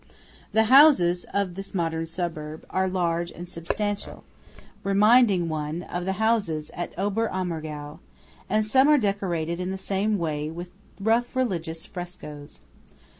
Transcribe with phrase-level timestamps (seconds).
[0.51, 4.23] The houses of this modern suburb are large and substantial,
[4.83, 7.99] reminding one of the houses at Ober Ammergau;
[8.49, 12.61] and some are decorated in the same way with rough religious frescoes.